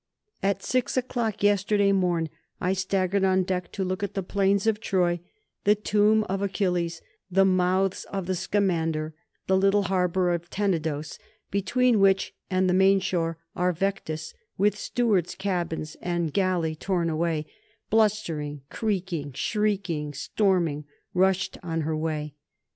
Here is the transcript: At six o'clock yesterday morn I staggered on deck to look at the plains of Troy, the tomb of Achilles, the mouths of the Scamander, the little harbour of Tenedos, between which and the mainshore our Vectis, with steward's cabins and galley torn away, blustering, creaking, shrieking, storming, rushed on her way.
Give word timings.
At 0.41 0.63
six 0.63 0.97
o'clock 0.97 1.43
yesterday 1.43 1.91
morn 1.91 2.29
I 2.59 2.73
staggered 2.73 3.23
on 3.23 3.43
deck 3.43 3.71
to 3.73 3.83
look 3.83 4.01
at 4.01 4.15
the 4.15 4.23
plains 4.23 4.65
of 4.65 4.79
Troy, 4.79 5.19
the 5.63 5.75
tomb 5.75 6.23
of 6.23 6.41
Achilles, 6.41 7.03
the 7.29 7.45
mouths 7.45 8.05
of 8.05 8.25
the 8.25 8.33
Scamander, 8.33 9.13
the 9.45 9.55
little 9.55 9.83
harbour 9.83 10.33
of 10.33 10.49
Tenedos, 10.49 11.19
between 11.51 11.99
which 11.99 12.33
and 12.49 12.67
the 12.67 12.73
mainshore 12.73 13.35
our 13.55 13.71
Vectis, 13.73 14.33
with 14.57 14.75
steward's 14.75 15.35
cabins 15.35 15.95
and 16.01 16.33
galley 16.33 16.75
torn 16.75 17.07
away, 17.07 17.45
blustering, 17.91 18.61
creaking, 18.71 19.33
shrieking, 19.33 20.15
storming, 20.15 20.85
rushed 21.13 21.59
on 21.61 21.81
her 21.81 21.95
way. 21.95 22.33